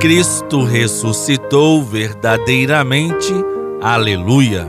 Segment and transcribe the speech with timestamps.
[0.00, 3.34] Cristo ressuscitou verdadeiramente.
[3.82, 4.66] Aleluia!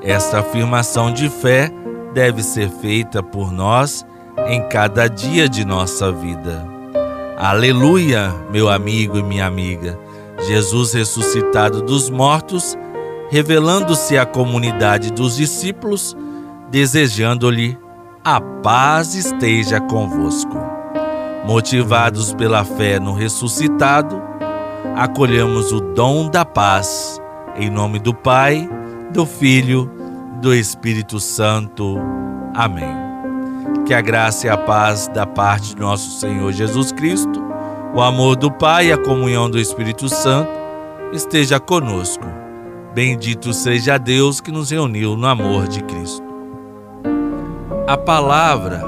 [0.00, 1.72] Esta afirmação de fé
[2.14, 4.06] deve ser feita por nós
[4.46, 6.64] em cada dia de nossa vida.
[7.36, 9.98] Aleluia, meu amigo e minha amiga.
[10.46, 12.78] Jesus ressuscitado dos mortos,
[13.30, 16.16] revelando-se à comunidade dos discípulos,
[16.70, 17.76] desejando-lhe
[18.24, 20.56] a paz esteja convosco.
[21.46, 24.20] Motivados pela fé no ressuscitado,
[24.96, 27.20] acolhamos o dom da paz,
[27.56, 28.68] em nome do Pai,
[29.12, 29.90] do Filho,
[30.42, 31.98] do Espírito Santo.
[32.54, 32.94] Amém.
[33.86, 37.42] Que a graça e a paz da parte de nosso Senhor Jesus Cristo,
[37.94, 40.50] o amor do Pai e a comunhão do Espírito Santo
[41.12, 42.26] esteja conosco.
[42.94, 46.27] Bendito seja Deus que nos reuniu no amor de Cristo.
[47.88, 48.84] A palavra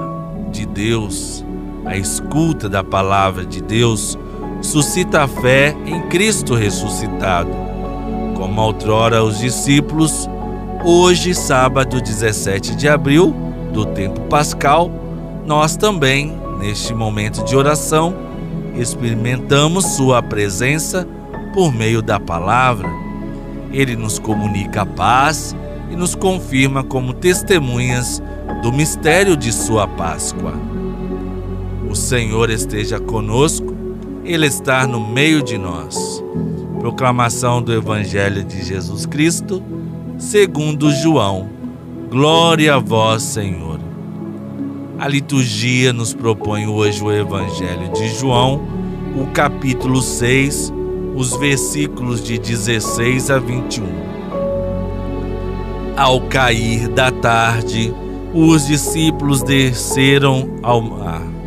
[0.52, 1.42] de Deus,
[1.86, 4.18] a escuta da palavra de Deus,
[4.60, 7.48] suscita a fé em Cristo ressuscitado.
[8.36, 10.28] Como outrora os discípulos,
[10.84, 13.34] hoje, sábado 17 de abril
[13.72, 14.90] do tempo pascal,
[15.46, 18.14] nós também, neste momento de oração,
[18.76, 21.08] experimentamos Sua presença
[21.54, 22.90] por meio da palavra.
[23.72, 25.56] Ele nos comunica a paz
[25.90, 28.22] e nos confirma como testemunhas
[28.62, 30.54] do mistério de Sua Páscoa.
[31.88, 33.80] O Senhor esteja conosco
[34.24, 36.22] ele está no meio de nós.
[36.78, 39.62] Proclamação do Evangelho de Jesus Cristo,
[40.18, 41.48] segundo João.
[42.10, 43.80] Glória a vós, Senhor.
[44.98, 48.62] A liturgia nos propõe hoje o Evangelho de João,
[49.16, 50.72] o capítulo 6,
[51.16, 54.09] os versículos de 16 a 21.
[56.00, 57.94] Ao cair da tarde,
[58.32, 61.40] os discípulos desceram ao mar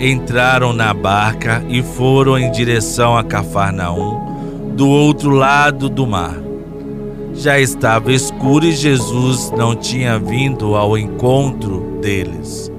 [0.00, 6.36] entraram na barca e foram em direção a Cafarnaum, do outro lado do mar.
[7.34, 12.72] Já estava escuro e Jesus não tinha vindo ao encontro deles.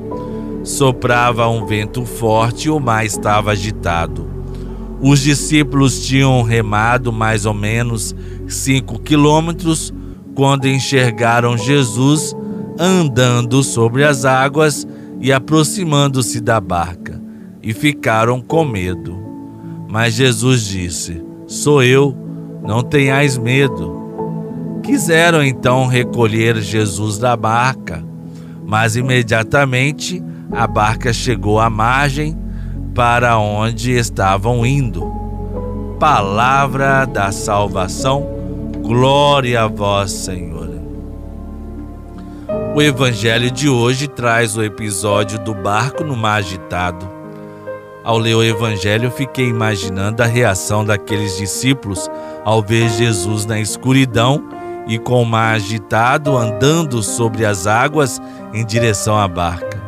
[0.64, 4.28] Soprava um vento forte e o mar estava agitado.
[5.00, 8.16] Os discípulos tinham remado mais ou menos
[8.48, 9.94] cinco quilômetros
[10.36, 12.36] quando enxergaram Jesus
[12.80, 14.88] andando sobre as águas
[15.20, 17.22] e aproximando-se da barca,
[17.62, 19.16] e ficaram com medo.
[19.88, 22.16] Mas Jesus disse: Sou eu,
[22.64, 24.02] não tenhais medo.
[24.82, 28.04] Quiseram então recolher Jesus da barca,
[28.66, 32.36] mas imediatamente a barca chegou à margem
[32.96, 35.06] para onde estavam indo.
[36.00, 38.41] Palavra da salvação,
[38.82, 40.70] glória a vós, Senhor.
[42.76, 47.10] O evangelho de hoje traz o episódio do barco no mar agitado.
[48.04, 52.10] Ao ler o evangelho, fiquei imaginando a reação daqueles discípulos
[52.44, 54.44] ao ver Jesus na escuridão
[54.88, 58.20] e com o mar agitado andando sobre as águas
[58.54, 59.82] em direção à barca.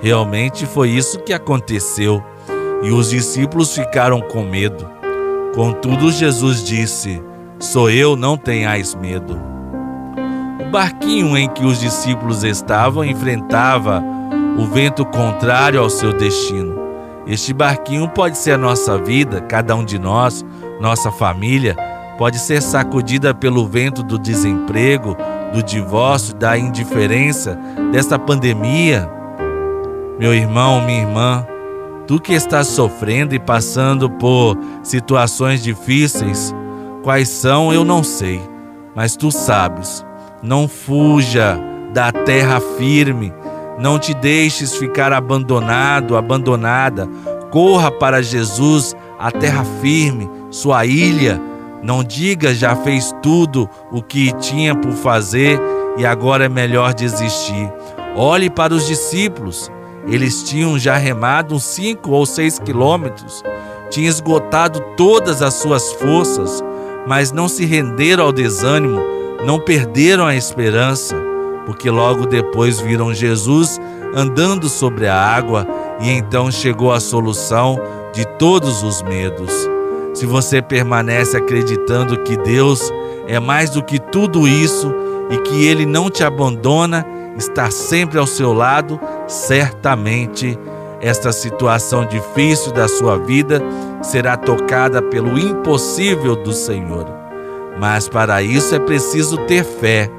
[0.00, 2.22] Realmente foi isso que aconteceu
[2.82, 4.86] e os discípulos ficaram com medo.
[5.54, 7.22] Contudo, Jesus disse:
[7.64, 9.54] Sou eu, não tenhais medo
[10.74, 14.02] barquinho em que os discípulos estavam enfrentava
[14.58, 16.74] o vento contrário ao seu destino.
[17.28, 20.44] Este barquinho pode ser a nossa vida, cada um de nós,
[20.80, 21.76] nossa família,
[22.18, 25.16] pode ser sacudida pelo vento do desemprego,
[25.52, 27.56] do divórcio, da indiferença,
[27.92, 29.08] desta pandemia.
[30.18, 31.46] Meu irmão, minha irmã,
[32.08, 36.52] tu que estás sofrendo e passando por situações difíceis,
[37.04, 38.40] quais são eu não sei,
[38.96, 40.04] mas tu sabes.
[40.42, 41.60] Não fuja
[41.92, 43.32] da terra firme,
[43.78, 47.08] não te deixes ficar abandonado, abandonada.
[47.50, 51.40] Corra para Jesus, a terra firme, sua ilha.
[51.82, 55.60] Não diga já fez tudo o que tinha por fazer
[55.98, 57.70] e agora é melhor desistir.
[58.16, 59.70] Olhe para os discípulos.
[60.06, 63.42] Eles tinham já remado uns cinco ou seis quilômetros,
[63.90, 66.62] tinham esgotado todas as suas forças,
[67.06, 69.14] mas não se renderam ao desânimo
[69.44, 71.14] não perderam a esperança,
[71.66, 73.78] porque logo depois viram Jesus
[74.14, 75.66] andando sobre a água
[76.00, 77.78] e então chegou a solução
[78.12, 79.52] de todos os medos.
[80.14, 82.90] Se você permanece acreditando que Deus
[83.26, 84.94] é mais do que tudo isso
[85.30, 87.04] e que Ele não te abandona,
[87.36, 90.58] está sempre ao seu lado, certamente
[91.04, 93.62] esta situação difícil da sua vida
[94.02, 97.06] será tocada pelo impossível do Senhor.
[97.78, 100.10] Mas para isso é preciso ter fé.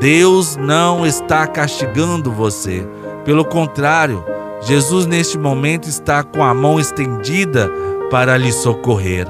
[0.00, 2.84] Deus não está castigando você.
[3.24, 4.24] Pelo contrário,
[4.62, 7.70] Jesus, neste momento, está com a mão estendida
[8.10, 9.28] para lhe socorrer.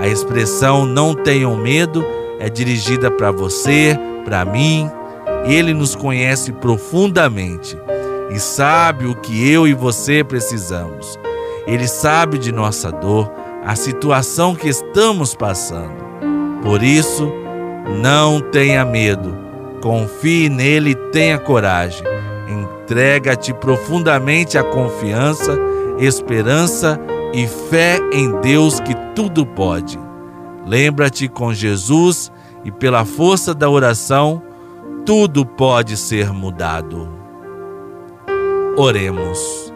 [0.00, 2.02] A expressão não tenham medo
[2.38, 4.90] é dirigida para você, para mim.
[5.44, 7.76] Ele nos conhece profundamente
[8.30, 11.18] e sabe o que eu e você precisamos.
[11.66, 13.30] Ele sabe de nossa dor,
[13.64, 16.08] a situação que estamos passando.
[16.62, 17.30] Por isso,
[18.00, 19.36] não tenha medo,
[19.82, 22.06] confie nele e tenha coragem.
[22.48, 25.58] Entrega-te profundamente à confiança,
[25.98, 26.98] esperança
[27.32, 29.98] e fé em Deus que tudo pode.
[30.66, 32.32] Lembra-te com Jesus
[32.64, 34.42] e pela força da oração,
[35.04, 37.17] tudo pode ser mudado.
[38.80, 39.74] Oremos.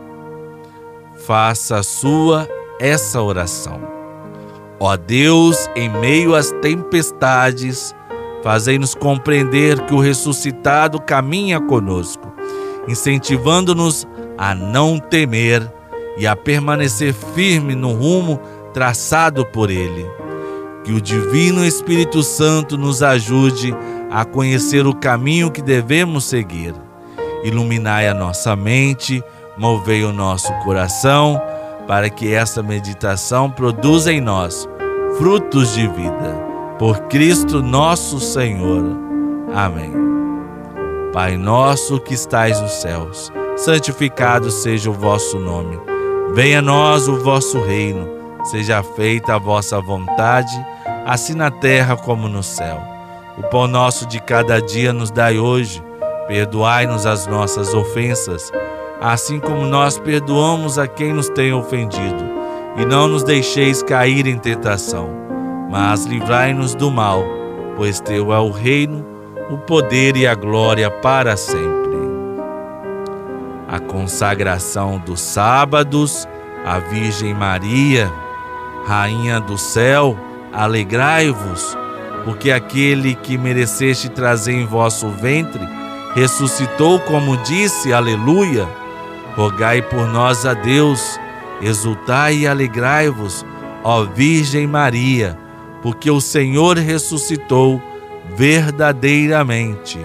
[1.26, 3.80] Faça a sua essa oração.
[4.78, 7.92] Ó Deus, em meio às tempestades,
[8.44, 12.32] fazei-nos compreender que o ressuscitado caminha conosco,
[12.86, 14.06] incentivando-nos
[14.38, 15.68] a não temer
[16.16, 18.38] e a permanecer firme no rumo
[18.72, 20.06] traçado por Ele.
[20.84, 23.74] Que o Divino Espírito Santo nos ajude
[24.12, 26.72] a conhecer o caminho que devemos seguir.
[27.42, 29.22] Iluminai a nossa mente,
[29.56, 31.40] movei o nosso coração,
[31.86, 34.68] para que esta meditação produza em nós
[35.18, 36.52] frutos de vida.
[36.78, 38.84] Por Cristo nosso Senhor.
[39.54, 39.92] Amém.
[41.12, 45.78] Pai nosso que estais nos céus, santificado seja o vosso nome.
[46.34, 48.08] Venha a nós o vosso reino,
[48.44, 50.52] seja feita a vossa vontade,
[51.04, 52.80] assim na terra como no céu.
[53.36, 55.82] O pão nosso de cada dia nos dai hoje,
[56.26, 58.52] perdoai-nos as nossas ofensas,
[59.00, 62.24] assim como nós perdoamos a quem nos tem ofendido,
[62.76, 65.10] e não nos deixeis cair em tentação,
[65.70, 67.24] mas livrai-nos do mal,
[67.76, 69.04] pois teu é o reino,
[69.50, 71.82] o poder e a glória para sempre.
[73.68, 76.28] A consagração dos sábados
[76.64, 78.10] à Virgem Maria,
[78.86, 80.16] Rainha do céu,
[80.52, 81.76] alegrai-vos,
[82.24, 85.81] porque aquele que mereceste trazer em vosso ventre
[86.14, 88.68] ressuscitou, como disse, aleluia.
[89.36, 91.18] Rogai por nós a Deus,
[91.60, 93.44] exultai e alegrai-vos,
[93.82, 95.38] ó Virgem Maria,
[95.82, 97.80] porque o Senhor ressuscitou
[98.36, 99.98] verdadeiramente.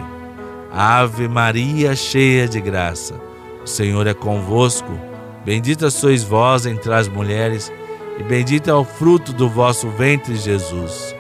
[0.72, 3.28] Ave Maria, cheia de graça
[3.68, 4.98] o Senhor é convosco.
[5.44, 7.72] Bendita sois vós entre as mulheres,
[8.18, 11.14] e bendito é o fruto do vosso ventre, Jesus.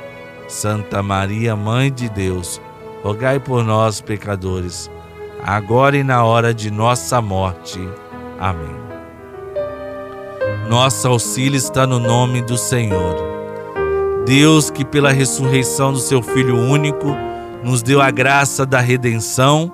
[0.47, 2.61] Santa Maria, Mãe de Deus,
[3.07, 4.91] rogai por nós, pecadores,
[5.41, 7.79] agora e na hora de nossa morte.
[8.37, 8.75] Amém.
[10.69, 13.15] Nosso auxílio está no nome do Senhor.
[14.25, 17.15] Deus, que pela ressurreição do seu Filho único,
[17.63, 19.71] nos deu a graça da redenção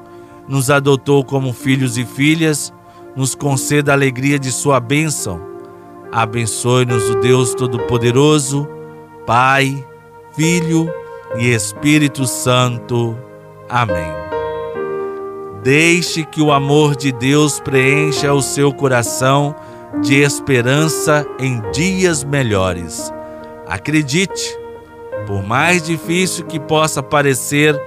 [0.48, 2.72] nos adotou como filhos e filhas,
[3.16, 5.42] nos conceda a alegria de Sua bênção.
[6.12, 8.68] Abençoe-nos o Deus Todo-Poderoso,
[9.26, 9.84] Pai,
[10.36, 10.94] Filho
[11.38, 13.18] e Espírito Santo.
[13.70, 14.12] Amém.
[15.64, 19.56] Deixe que o amor de Deus preencha o seu coração
[20.02, 23.12] de esperança em dias melhores.
[23.68, 24.58] Acredite,
[25.26, 27.80] por mais difícil que possa parecer,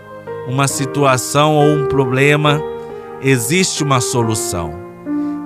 [0.49, 2.61] uma situação ou um problema,
[3.21, 4.73] existe uma solução.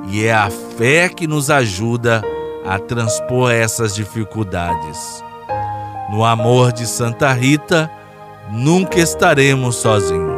[0.08, 2.22] E é a fé que nos ajuda
[2.64, 5.24] a transpor essas dificuldades.
[6.10, 7.90] No amor de Santa Rita,
[8.50, 10.29] nunca estaremos sozinhos.